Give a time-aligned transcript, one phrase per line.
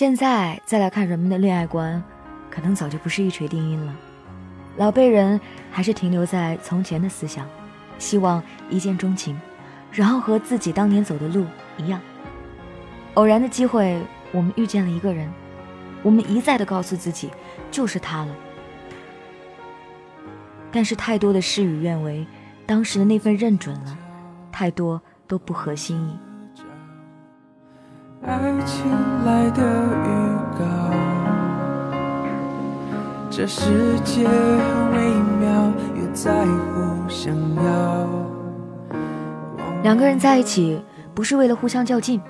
[0.00, 2.02] 现在再来看人们的恋爱观，
[2.50, 3.94] 可能早就不是一锤定音了。
[4.78, 5.38] 老辈人
[5.70, 7.46] 还是停留在从前的思想，
[7.98, 9.38] 希望一见钟情，
[9.92, 11.44] 然后和自己当年走的路
[11.76, 12.00] 一样。
[13.12, 14.00] 偶然的机会，
[14.32, 15.30] 我们遇见了一个人，
[16.02, 17.28] 我们一再的告诉自己，
[17.70, 18.34] 就是他了。
[20.72, 22.26] 但是太多的事与愿违，
[22.64, 23.98] 当时的那份认准了，
[24.50, 24.98] 太多
[25.28, 26.29] 都不合心意。
[28.22, 28.84] 爱情
[29.24, 30.08] 来的预
[30.58, 30.64] 告，
[33.30, 34.98] 这世界很微
[35.40, 38.06] 妙，又在乎想要。
[39.82, 40.82] 两个人在一起，
[41.14, 42.20] 不是为了互相较劲。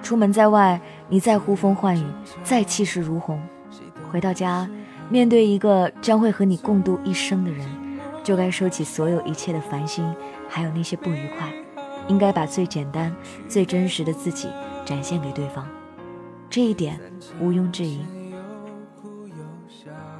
[0.00, 2.06] 出门在外，你再呼风唤雨，
[2.44, 3.42] 再气势如虹，
[4.12, 4.68] 回到家，
[5.08, 7.66] 面对一个将会和你共度一生的人，
[8.22, 10.08] 就该收起所有一切的烦心，
[10.48, 11.48] 还有那些不愉快，
[12.06, 13.12] 应该把最简单、
[13.48, 14.48] 最真实的自己
[14.86, 15.68] 展现给对方。
[16.48, 16.98] 这一点
[17.38, 18.00] 毋庸置疑。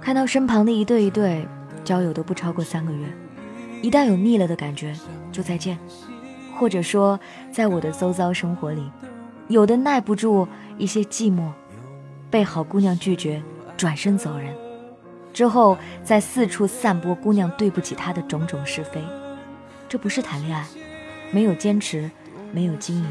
[0.00, 1.46] 看到身旁的一对一对
[1.84, 3.06] 交友都不超过三个月，
[3.80, 4.94] 一旦有腻了的感觉，
[5.32, 5.78] 就再见，
[6.54, 7.18] 或者说，
[7.50, 8.82] 在我的周遭生活里。
[9.48, 11.50] 有的耐不住一些寂寞，
[12.30, 13.42] 被好姑娘拒绝，
[13.78, 14.54] 转身走人，
[15.32, 19.02] 之后再四处散播姑娘对不起他的种种是非，
[19.88, 20.66] 这不是谈恋爱，
[21.30, 22.10] 没有坚持，
[22.52, 23.06] 没有经营，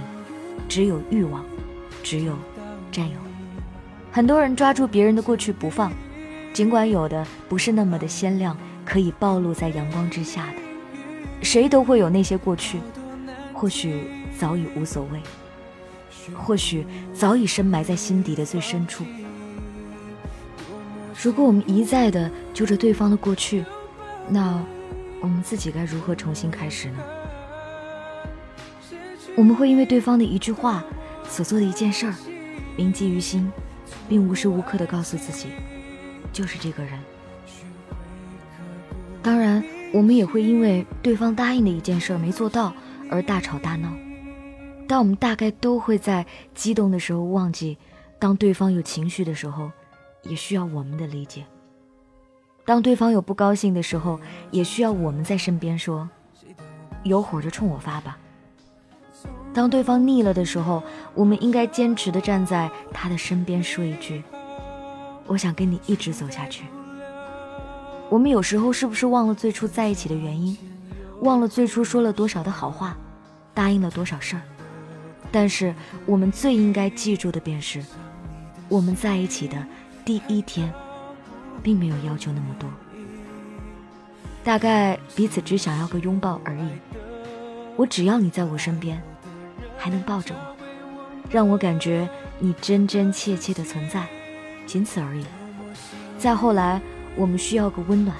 [0.68, 1.44] 只有欲望，
[2.04, 2.34] 只有
[2.92, 3.16] 占有。
[4.12, 5.92] 很多人抓住别人的过去不放，
[6.54, 10.60] 尽管有的不是那么的鲜亮，可以暴露在阳光之下的，
[11.42, 12.80] 谁都会有那些过去，
[13.54, 14.02] 或许
[14.38, 15.22] 早已无所谓。
[16.36, 19.06] 或许早已深埋在心底的最深处。
[21.24, 23.64] 如果我们一再的揪着对方的过去，
[24.28, 24.62] 那
[25.22, 26.98] 我们自己该如何重新开始呢？
[29.38, 30.84] 我们会因为对方的一句话、
[31.24, 32.16] 所做的一件事儿，
[32.76, 33.52] 铭记于心，
[34.10, 35.50] 并无时无刻的告诉自己，
[36.34, 37.00] 就是这个人。
[39.22, 42.74] 当然，我们也会因为对方答应的一件事没做到
[43.12, 43.90] 而大吵大闹。
[44.88, 46.26] 但我们大概都会在
[46.56, 47.78] 激动的时候忘记，
[48.18, 49.72] 当对方有情绪的时候，
[50.24, 51.44] 也需要我们的理解；
[52.66, 54.20] 当对方有不高兴的时候，
[54.50, 56.10] 也需要我们在身边说
[57.06, 58.18] ：“有火就冲我发吧。”
[59.58, 60.84] 当对方腻了的时候，
[61.16, 64.24] 我们应该坚持的站在他的身边说一句
[65.26, 66.66] ：“我想跟你一直走下去。”
[68.08, 70.56] 我们有时候是不是忘了最初在一起的原因，
[71.22, 72.96] 忘了最初说了多少的好话，
[73.56, 74.44] 答应了多少事儿？
[75.32, 75.74] 但是
[76.06, 77.84] 我们最应该记住的便是，
[78.70, 79.58] 我们在一起的
[80.06, 80.72] 第一天，
[81.64, 82.70] 并没有要求那么多，
[84.44, 86.70] 大概彼此只想要个拥抱而已。
[87.76, 89.02] 我只要你在我身边，
[89.78, 90.56] 还能抱着我，
[91.30, 94.06] 让我感觉你真真切切的存在，
[94.66, 95.26] 仅此而已。
[96.18, 96.82] 再后来，
[97.16, 98.18] 我们需要个温暖。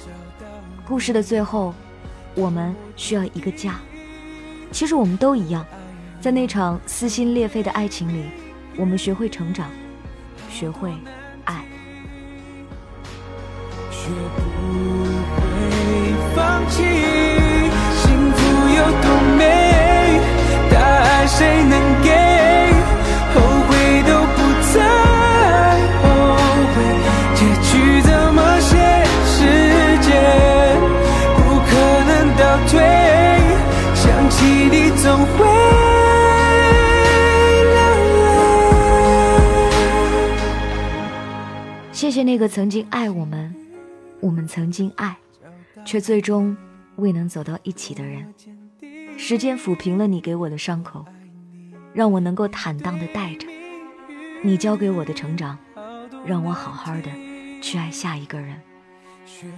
[0.88, 1.74] 故事的最后，
[2.36, 3.76] 我们需要一个家。
[4.72, 5.66] 其实我们都一样。
[6.20, 8.30] 在那场撕心裂肺的爱情里，
[8.76, 9.70] 我们学会成长，
[10.50, 10.92] 学会
[11.46, 11.64] 爱，
[13.92, 14.42] 学不
[15.36, 17.07] 会放弃。
[21.38, 22.10] 谁能给？
[23.32, 23.36] 后
[23.68, 23.70] 悔
[24.08, 24.38] 都不
[24.74, 24.76] 再
[26.02, 26.04] 后
[26.74, 26.76] 悔，
[27.36, 28.74] 结局怎么写？
[29.24, 29.46] 时
[30.02, 30.10] 间
[31.36, 31.70] 不可
[32.08, 32.74] 能倒退，
[33.94, 34.36] 想起
[34.72, 35.06] 你总
[35.38, 35.46] 会。
[41.92, 43.56] 谢谢那个曾经爱我们，
[44.22, 45.16] 我们曾经爱，
[45.86, 46.58] 却最终
[46.96, 48.34] 未能走到一起的人。
[49.20, 51.06] 时间抚平了你给我的伤口，
[51.94, 53.48] 让我能够坦荡的带着
[54.44, 55.58] 你教给我的成长，
[56.26, 57.10] 让我好好的
[57.62, 58.56] 去爱下一个人。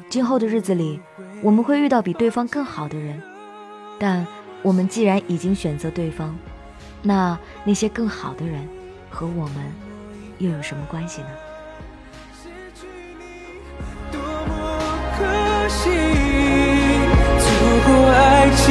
[0.09, 1.00] 今后的日子里，
[1.44, 3.22] 我们会遇到比对方更好的人，
[4.00, 4.25] 但
[4.62, 6.35] 我们既然已经选择对方，
[7.03, 8.67] 那那些更好的人
[9.09, 9.72] 和我们
[10.40, 11.28] 又有什么关系呢？
[14.11, 14.58] 多么
[15.17, 15.90] 可惜
[17.40, 17.47] 错
[17.85, 18.66] 过爱情，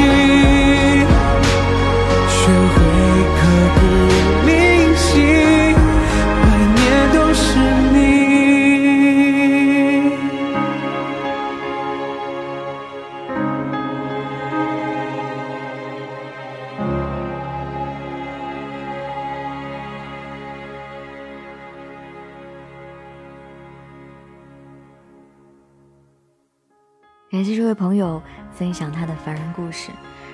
[27.39, 28.21] 感谢这位朋友
[28.51, 29.91] 分享他的凡人故事，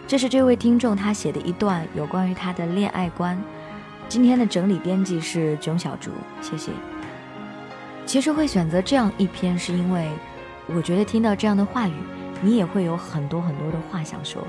[0.08, 3.40] 这是这位听众他写的一段有关于他的恋爱观。
[4.10, 6.10] 今天的整理编辑是囧小竹，
[6.42, 6.72] 谢谢。
[8.08, 10.10] 其实会选择这样一篇，是因为
[10.66, 11.94] 我觉得听到这样的话语，
[12.42, 14.42] 你也会有很多很多的话想说，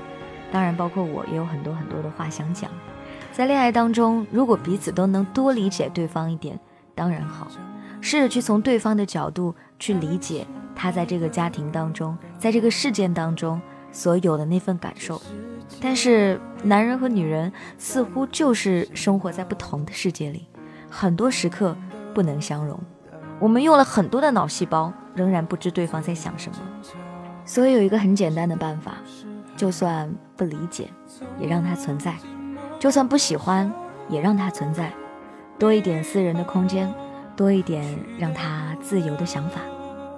[0.51, 2.71] 当然包括我也有很多很多的话想讲。
[3.31, 6.59] 在恋爱当中，如果彼此都能多理解对方一点，
[6.95, 7.47] 当然好。
[8.01, 10.45] 试着去从对方的角度去理解
[10.75, 13.59] 他在这个家庭当中，在这个事件当中
[13.91, 15.21] 所有的那份感受。
[15.81, 20.47] 但是男人和女人似乎就是生活在不同的世界里，
[20.89, 21.75] 很多时刻
[22.13, 22.79] 不能相容。
[23.39, 26.57] 我们用了很多的脑细胞，仍然不知对方在想什么。
[27.45, 28.93] 所以有一个很简单的办法，
[29.55, 30.89] 就算不理解，
[31.39, 32.13] 也让它存在；
[32.79, 33.71] 就算不喜欢，
[34.09, 34.91] 也让它存在。
[35.59, 36.91] 多一点私人的空间，
[37.37, 39.61] 多一点让他自由的想法。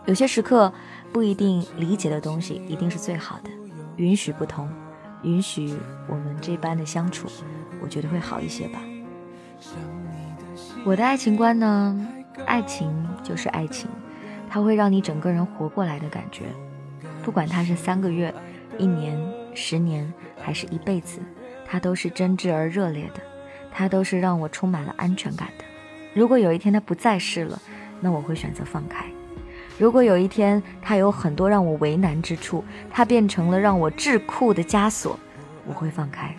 [0.05, 0.73] 有些时刻
[1.11, 3.51] 不一定理解的东西一定是最好的，
[3.97, 4.67] 允许不同。
[5.23, 5.75] 允许
[6.07, 7.27] 我们这般的相处，
[7.81, 8.79] 我觉得会好一些吧。
[10.85, 12.07] 我的爱情观呢？
[12.45, 12.89] 爱情
[13.21, 13.89] 就是爱情，
[14.49, 16.45] 它会让你整个人活过来的感觉。
[17.21, 18.33] 不管它是三个月、
[18.77, 19.21] 一年、
[19.53, 20.11] 十年，
[20.41, 21.19] 还是一辈子，
[21.67, 23.21] 它都是真挚而热烈的，
[23.73, 25.65] 它都是让我充满了安全感的。
[26.19, 27.57] 如果有一天他不再是了，
[28.01, 29.05] 那我会选择放开。
[29.77, 32.61] 如果有一天他有很多让我为难之处，
[32.91, 35.17] 他变成了让我智库的枷锁，
[35.65, 36.35] 我会放开。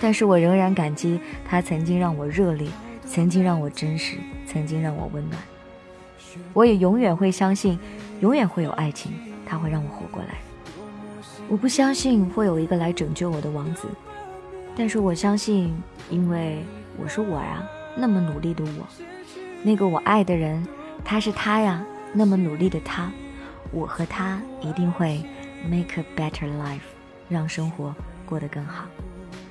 [0.00, 2.66] 但是我仍然感激他曾经让我热烈，
[3.04, 4.16] 曾经让我真实，
[4.46, 5.38] 曾经让我温暖。
[6.54, 7.78] 我也永远会相信，
[8.20, 9.12] 永远会有爱情，
[9.44, 10.38] 他会让我活过来。
[11.50, 13.88] 我不相信会有一个来拯救我的王子，
[14.74, 15.76] 但是我相信，
[16.08, 16.64] 因为
[16.96, 17.62] 我是我呀，
[17.98, 18.86] 那么努力的我，
[19.64, 20.64] 那个我爱的人，
[21.04, 21.84] 他是他呀。
[22.14, 23.10] 那么努力的他，
[23.70, 25.22] 我和他一定会
[25.68, 26.80] make a better life，
[27.28, 28.86] 让生活过得更好。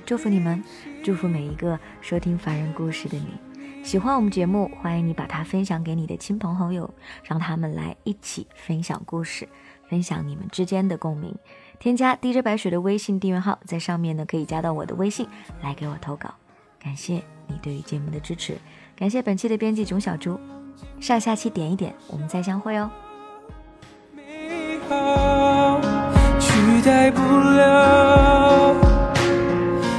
[0.04, 0.64] 祝福你们，
[1.04, 3.84] 祝福每一个收听凡人故事的你。
[3.84, 6.92] 喜欢我们节目，欢迎你把它分享给你的亲朋好友，
[7.22, 9.48] 让他们来一起分享故事，
[9.88, 11.32] 分享你们之间的共鸣。
[11.78, 15.28] 添加 DJ 白雪的微信订阅号，在上面呢可以加到我的微信
[15.62, 16.34] 来给我投稿。
[16.80, 18.56] 感谢你对于节目的支持，
[18.96, 20.38] 感谢本期的编辑囧小猪。
[21.00, 22.88] 上下期点一点，我们再相会哦。
[24.14, 25.80] 美好
[26.38, 28.76] 取代不了，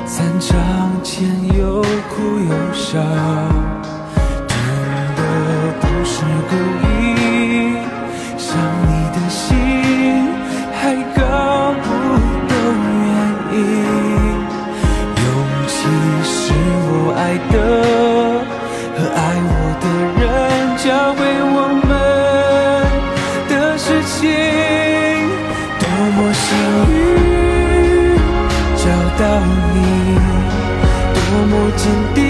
[0.05, 1.27] 散场前
[1.57, 2.99] 又哭又笑，
[29.73, 30.15] 你
[31.13, 32.28] 多么坚定。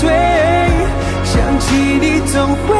[0.00, 0.10] 对
[1.24, 2.79] 想起你总会